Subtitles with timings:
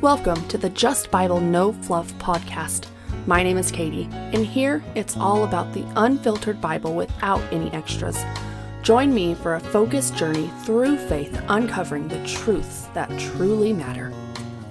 [0.00, 2.86] Welcome to the Just Bible No Fluff podcast.
[3.26, 8.22] My name is Katie, and here it's all about the unfiltered Bible without any extras.
[8.82, 14.12] Join me for a focused journey through faith, uncovering the truths that truly matter.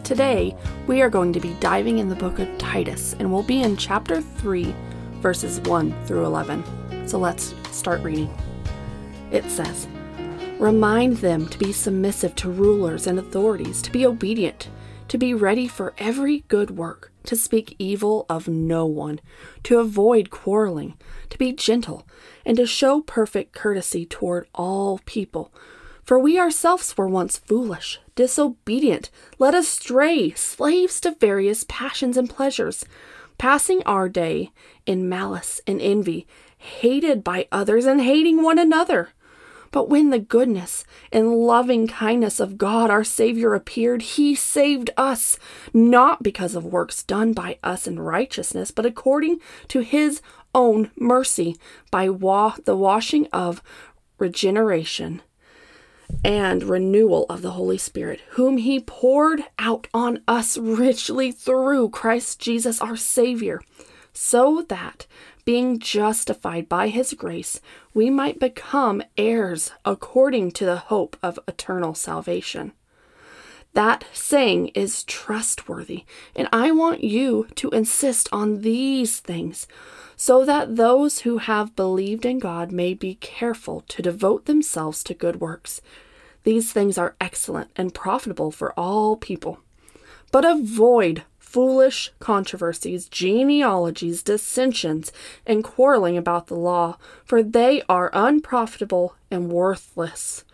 [0.06, 0.55] Today,
[0.88, 3.76] we are going to be diving in the book of Titus, and we'll be in
[3.76, 4.73] chapter 3,
[5.20, 6.64] verses 1 through 11.
[7.08, 8.34] So let's start reading.
[9.31, 9.90] It says,
[10.59, 14.70] Remind them to be submissive to rulers and authorities, to be obedient
[15.08, 19.20] to be ready for every good work, to speak evil of no one,
[19.64, 20.98] to avoid quarreling,
[21.30, 22.08] to be gentle,
[22.45, 25.53] and to show perfect courtesy toward all people.
[26.03, 32.86] For we ourselves were once foolish, disobedient, led astray, slaves to various passions and pleasures,
[33.38, 34.52] passing our day
[34.86, 36.26] in malice and envy,
[36.58, 39.09] hated by others and hating one another.
[39.72, 45.38] But when the goodness and loving kindness of God our Savior appeared, He saved us,
[45.73, 50.22] not because of works done by us in righteousness, but according to His
[50.54, 51.58] own mercy,
[51.92, 53.61] by wa- the washing of
[54.17, 55.22] regeneration
[56.23, 62.39] and renewal of the Holy Spirit, whom He poured out on us richly through Christ
[62.39, 63.61] Jesus our Savior,
[64.14, 65.06] so that
[65.45, 67.61] being justified by his grace,
[67.94, 72.73] we might become heirs according to the hope of eternal salvation.
[73.76, 79.67] That saying is trustworthy, and I want you to insist on these things
[80.16, 85.14] so that those who have believed in God may be careful to devote themselves to
[85.14, 85.82] good works.
[86.45, 89.59] These things are excellent and profitable for all people.
[90.32, 95.12] But avoid foolish controversies, genealogies, dissensions,
[95.45, 100.45] and quarreling about the law, for they are unprofitable and worthless.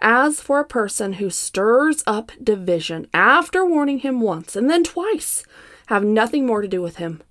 [0.00, 5.44] As for a person who stirs up division after warning him once and then twice,
[5.86, 7.22] have nothing more to do with him,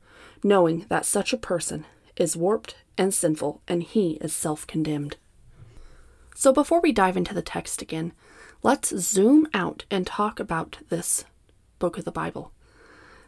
[0.44, 1.86] knowing that such a person
[2.16, 5.18] is warped and sinful and he is self condemned.
[6.36, 8.14] So before we dive into the text again,
[8.64, 11.26] let's zoom out and talk about this
[11.80, 12.52] book of the Bible.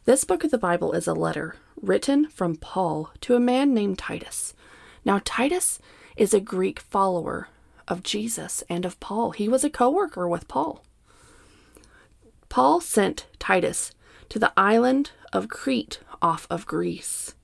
[0.06, 3.97] This book of the Bible is a letter written from Paul to a man named
[3.97, 4.53] Titus.
[5.03, 5.79] Now, Titus
[6.16, 7.50] is a Greek follower
[7.88, 9.31] of Jesus and of Paul.
[9.31, 10.84] He was a co worker with Paul.
[12.50, 13.91] Paul sent Titus
[14.29, 17.35] to the island of Crete off of Greece.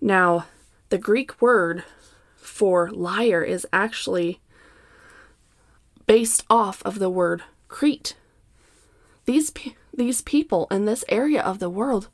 [0.00, 0.46] Now,
[0.90, 1.84] the Greek word
[2.36, 4.40] for liar is actually
[6.06, 8.16] based off of the word Crete.
[9.24, 9.52] These
[9.94, 12.08] these people in this area of the world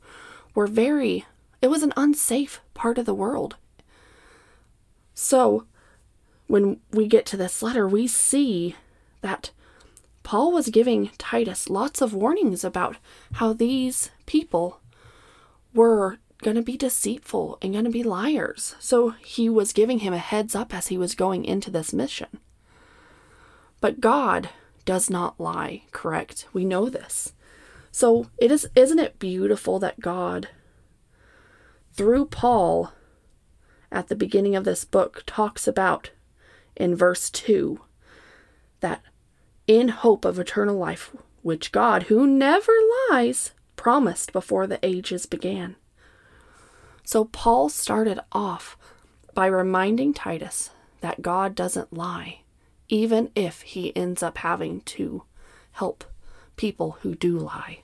[0.53, 1.25] were very,
[1.61, 3.55] it was an unsafe part of the world.
[5.13, 5.65] So,
[6.49, 8.75] when we get to this letter, we see
[9.21, 9.51] that
[10.23, 12.97] Paul was giving Titus lots of warnings about
[13.33, 14.81] how these people
[15.75, 18.75] were going to be deceitful and going to be liars.
[18.79, 22.39] So he was giving him a heads up as he was going into this mission.
[23.79, 24.49] But God
[24.85, 26.47] does not lie, correct?
[26.51, 27.33] We know this.
[27.91, 30.49] So it is isn't it beautiful that God
[31.93, 32.91] through Paul
[33.91, 36.09] at the beginning of this book talks about
[36.75, 37.79] in verse 2
[38.79, 39.01] that
[39.67, 42.71] in hope of eternal life which God who never
[43.09, 45.75] lies promised before the ages began.
[47.03, 48.77] So Paul started off
[49.33, 50.71] by reminding Titus
[51.01, 52.41] that God doesn't lie
[52.89, 55.23] even if he ends up having to
[55.73, 56.03] help
[56.57, 57.79] people who do lie.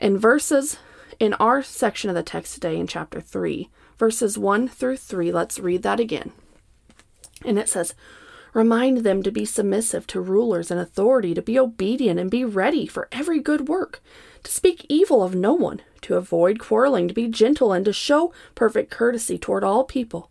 [0.00, 0.78] In verses
[1.18, 3.68] in our section of the text today in chapter 3,
[3.98, 6.32] verses 1 through 3, let's read that again.
[7.44, 7.94] And it says,
[8.54, 12.86] Remind them to be submissive to rulers and authority, to be obedient and be ready
[12.86, 14.02] for every good work,
[14.42, 18.32] to speak evil of no one, to avoid quarreling, to be gentle, and to show
[18.54, 20.30] perfect courtesy toward all people.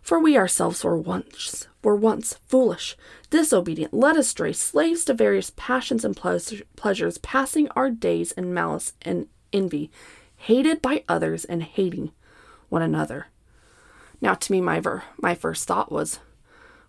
[0.00, 2.96] For we ourselves were once were once foolish,
[3.30, 9.26] disobedient, led astray, slaves to various passions and pleasures, passing our days in malice and
[9.52, 9.90] envy,
[10.36, 12.10] hated by others and hating
[12.68, 13.28] one another.
[14.20, 16.18] Now, to me, my, ver- my first thought was,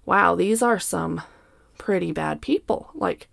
[0.09, 1.21] wow, these are some
[1.77, 2.89] pretty bad people.
[2.95, 3.27] Like,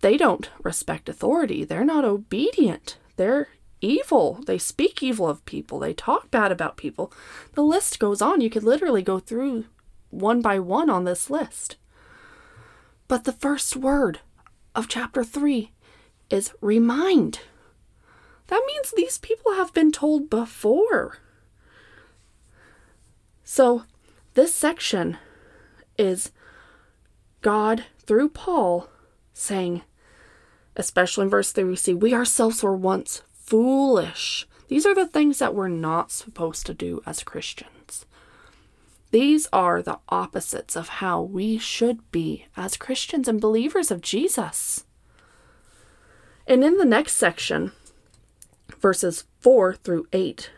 [0.00, 3.48] they don't respect authority, they're not obedient, they're
[3.80, 4.40] evil.
[4.46, 5.80] They speak evil of people.
[5.80, 7.12] They talk bad about people.
[7.54, 8.40] The list goes on.
[8.40, 9.66] You could literally go through
[10.10, 11.76] one by one on this list.
[13.08, 14.20] But the first word
[14.74, 15.72] of chapter 3
[16.30, 17.40] is remind.
[18.46, 21.18] that means these people have been told before.
[23.44, 23.84] So,
[24.34, 25.18] this section
[25.98, 26.30] is
[27.42, 28.88] God through Paul
[29.32, 29.82] saying,
[30.76, 34.46] especially in verse 3, we see, We ourselves were once foolish.
[34.68, 38.06] These are the things that we're not supposed to do as Christians.
[39.12, 44.84] These are the opposites of how we should be as Christians and believers of Jesus.
[46.46, 47.72] And in the next section,
[48.80, 50.50] verses 4 through 8,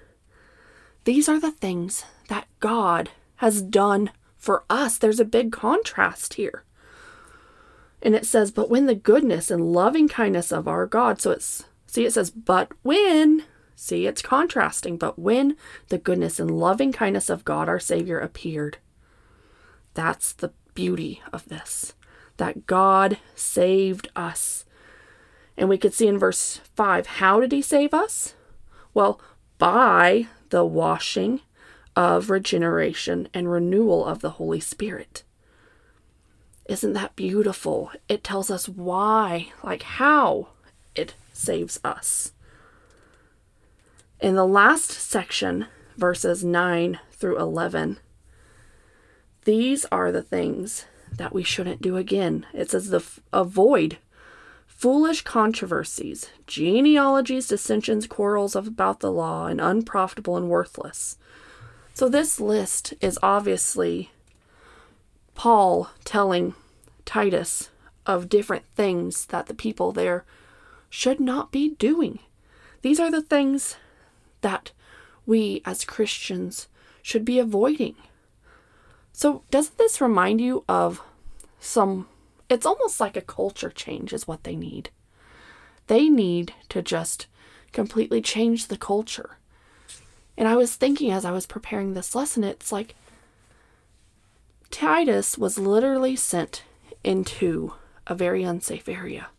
[1.04, 4.96] these are the things that God has done for us.
[4.96, 6.64] There's a big contrast here.
[8.00, 11.64] And it says, But when the goodness and loving kindness of our God, so it's,
[11.86, 13.44] see, it says, But when,
[13.74, 15.56] see, it's contrasting, but when
[15.88, 18.78] the goodness and loving kindness of God our Savior appeared.
[19.94, 21.94] That's the beauty of this,
[22.36, 24.64] that God saved us.
[25.56, 28.34] And we could see in verse 5, how did he save us?
[28.94, 29.20] Well,
[29.58, 31.40] by the washing
[31.98, 35.24] of regeneration and renewal of the Holy Spirit.
[36.68, 37.90] Isn't that beautiful?
[38.08, 40.50] It tells us why, like how
[40.94, 42.30] it saves us.
[44.20, 45.66] In the last section,
[45.96, 47.98] verses 9 through 11,
[49.44, 50.84] these are the things
[51.16, 52.46] that we shouldn't do again.
[52.54, 53.02] It says the
[53.32, 53.98] avoid
[54.68, 61.18] foolish controversies, genealogies, dissensions, quarrels about the law, and unprofitable and worthless.
[61.98, 64.12] So this list is obviously
[65.34, 66.54] Paul telling
[67.04, 67.70] Titus
[68.06, 70.24] of different things that the people there
[70.88, 72.20] should not be doing.
[72.82, 73.78] These are the things
[74.42, 74.70] that
[75.26, 76.68] we as Christians
[77.02, 77.96] should be avoiding.
[79.12, 81.02] So, doesn't this remind you of
[81.58, 82.06] some?
[82.48, 84.90] It's almost like a culture change, is what they need.
[85.88, 87.26] They need to just
[87.72, 89.37] completely change the culture.
[90.38, 92.94] And I was thinking as I was preparing this lesson, it's like
[94.70, 96.62] Titus was literally sent
[97.02, 97.74] into
[98.06, 99.30] a very unsafe area.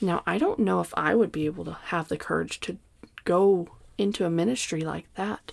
[0.00, 2.76] Now, I don't know if I would be able to have the courage to
[3.24, 3.68] go
[3.98, 5.52] into a ministry like that.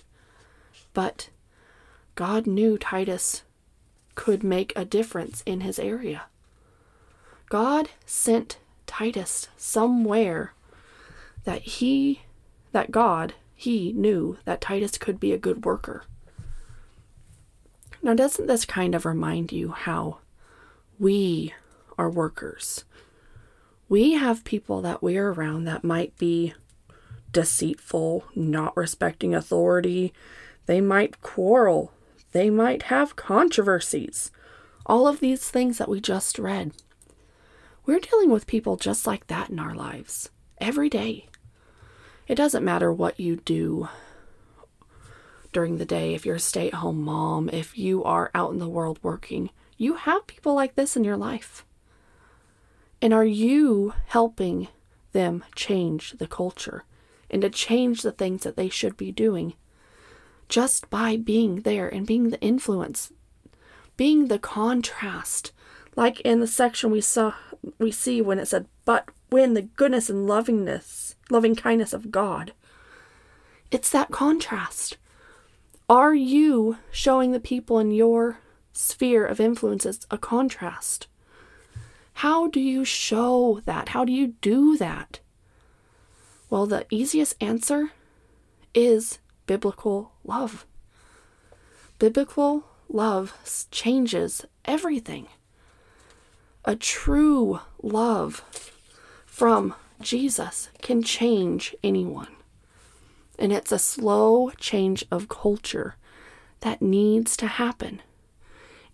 [0.92, 1.30] But
[2.14, 3.42] God knew Titus
[4.14, 6.26] could make a difference in his area.
[7.48, 10.54] God sent Titus somewhere
[11.42, 12.22] that he,
[12.70, 13.34] that God,
[13.64, 16.04] he knew that Titus could be a good worker.
[18.02, 20.18] Now, doesn't this kind of remind you how
[20.98, 21.54] we
[21.96, 22.84] are workers?
[23.88, 26.52] We have people that we're around that might be
[27.32, 30.12] deceitful, not respecting authority.
[30.66, 31.90] They might quarrel.
[32.32, 34.30] They might have controversies.
[34.84, 36.72] All of these things that we just read.
[37.86, 40.28] We're dealing with people just like that in our lives
[40.60, 41.28] every day.
[42.26, 43.88] It doesn't matter what you do
[45.54, 48.58] during the day, if you're a stay at home mom, if you are out in
[48.58, 51.64] the world working, you have people like this in your life.
[53.00, 54.68] And are you helping
[55.12, 56.84] them change the culture
[57.30, 59.54] and to change the things that they should be doing
[60.48, 63.12] just by being there and being the influence,
[63.96, 65.52] being the contrast?
[65.94, 67.34] Like in the section we saw
[67.78, 72.52] we see when it said, but when the goodness and lovingness, loving kindness of God.
[73.70, 74.96] It's that contrast.
[75.88, 78.38] Are you showing the people in your
[78.72, 81.06] sphere of influences a contrast?
[82.14, 83.90] How do you show that?
[83.90, 85.20] How do you do that?
[86.48, 87.90] Well, the easiest answer
[88.74, 90.66] is biblical love.
[91.98, 93.34] Biblical love
[93.70, 95.26] changes everything.
[96.64, 98.44] A true love
[99.26, 102.28] from Jesus can change anyone.
[103.38, 105.96] And it's a slow change of culture
[106.60, 108.00] that needs to happen.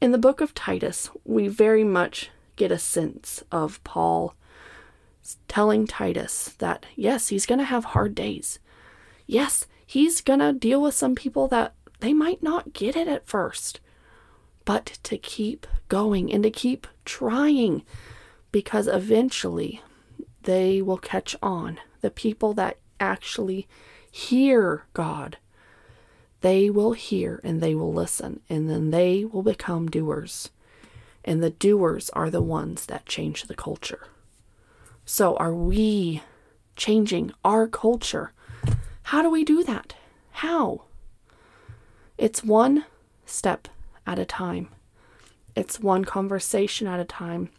[0.00, 4.35] In the book of Titus, we very much get a sense of Paul
[5.49, 8.59] telling Titus that, yes, he's going to have hard days.
[9.26, 13.26] Yes, he's going to deal with some people that they might not get it at
[13.26, 13.81] first,
[14.64, 17.85] but to keep going and to keep trying
[18.52, 19.83] because eventually
[20.43, 21.79] they will catch on.
[22.01, 23.69] The people that actually
[24.11, 25.39] hear God,
[26.41, 30.51] they will hear and they will listen, and then they will become doers.
[31.25, 34.09] And the doers are the ones that change the culture.
[35.05, 36.23] So, are we
[36.77, 38.33] changing our culture?
[39.05, 39.95] How do we do that?
[40.33, 40.85] How?
[42.17, 42.85] It's one
[43.27, 43.69] step
[44.07, 44.69] at a time.
[45.55, 47.51] It's one conversation at a time.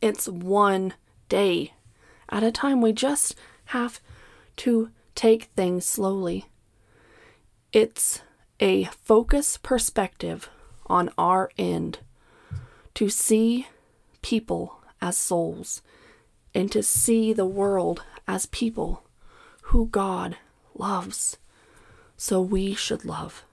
[0.00, 0.94] It's one
[1.28, 1.72] day
[2.32, 2.80] at a time.
[2.80, 3.36] We just
[3.66, 4.00] have
[4.56, 6.46] to take things slowly.
[7.72, 8.22] It's
[8.58, 10.48] a focus perspective
[10.86, 11.98] on our end
[12.94, 13.68] to see
[14.22, 15.82] people as souls
[16.54, 19.04] and to see the world as people
[19.62, 20.36] who God
[20.74, 21.38] loves.
[22.16, 23.44] So we should love.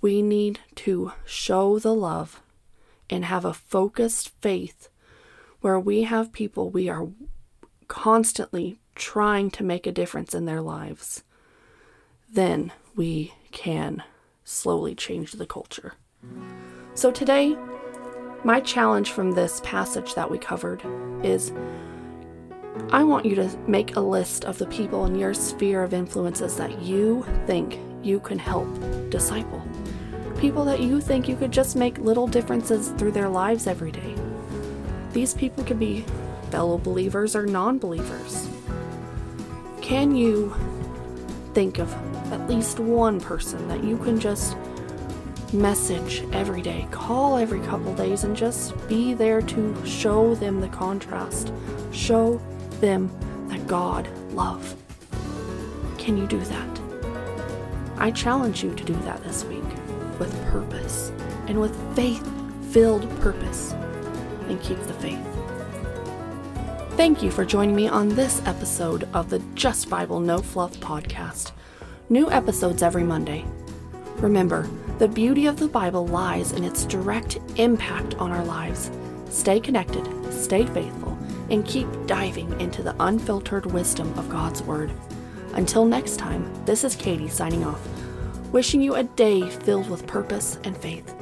[0.00, 2.40] We need to show the love
[3.08, 4.88] and have a focused faith
[5.60, 7.08] where we have people we are
[7.88, 11.22] constantly trying to make a difference in their lives.
[12.32, 14.02] Then we can
[14.44, 15.94] slowly change the culture.
[16.94, 17.56] So today,
[18.44, 20.82] my challenge from this passage that we covered
[21.22, 21.52] is
[22.90, 26.56] I want you to make a list of the people in your sphere of influences
[26.56, 28.68] that you think you can help
[29.10, 29.62] disciple.
[30.38, 34.14] People that you think you could just make little differences through their lives every day.
[35.12, 36.04] These people could be
[36.56, 38.48] fellow believers or non believers.
[39.82, 40.54] Can you
[41.52, 41.92] think of
[42.32, 44.56] at least one person that you can just
[45.52, 50.68] message every day, call every couple days, and just be there to show them the
[50.68, 51.52] contrast,
[51.92, 52.40] show
[52.80, 53.10] them
[53.48, 54.74] that God love.
[55.98, 56.80] Can you do that?
[57.98, 59.70] I challenge you to do that this week
[60.18, 61.12] with purpose
[61.48, 62.26] and with faith
[62.70, 63.72] filled purpose
[64.48, 65.35] and keep the faith.
[66.96, 71.52] Thank you for joining me on this episode of the Just Bible No Fluff podcast.
[72.08, 73.44] New episodes every Monday.
[74.16, 74.66] Remember,
[74.98, 78.90] the beauty of the Bible lies in its direct impact on our lives.
[79.28, 81.18] Stay connected, stay faithful,
[81.50, 84.90] and keep diving into the unfiltered wisdom of God's Word.
[85.52, 87.86] Until next time, this is Katie signing off,
[88.52, 91.15] wishing you a day filled with purpose and faith.